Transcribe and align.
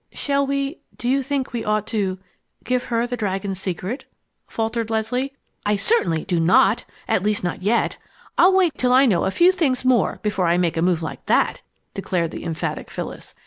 "Shall 0.13 0.47
we 0.47 0.79
do 0.97 1.07
you 1.07 1.21
think 1.21 1.53
we 1.53 1.63
ought 1.63 1.85
to 1.93 2.17
give 2.63 2.85
her 2.85 3.05
the 3.05 3.15
Dragon's 3.15 3.59
Secret?" 3.61 4.05
faltered 4.47 4.89
Leslie. 4.89 5.33
"I 5.63 5.75
certainly 5.75 6.23
do 6.23 6.39
not 6.39 6.85
at 7.07 7.21
least 7.21 7.43
not 7.43 7.61
yet! 7.61 7.97
I'll 8.35 8.53
wait 8.55 8.75
till 8.79 8.93
I 8.93 9.05
know 9.05 9.25
a 9.25 9.29
few 9.29 9.51
things 9.51 9.85
more 9.85 10.19
before 10.23 10.47
I 10.47 10.57
make 10.57 10.75
a 10.75 10.81
move 10.81 11.03
like 11.03 11.27
that!" 11.27 11.61
declared 11.93 12.31
the 12.31 12.43
emphatic 12.43 12.89
Phyllis. 12.89 13.35